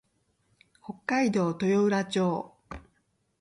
[0.83, 2.55] 北海道豊浦町